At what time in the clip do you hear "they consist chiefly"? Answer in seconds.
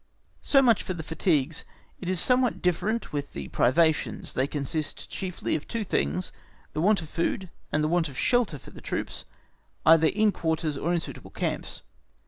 4.33-5.55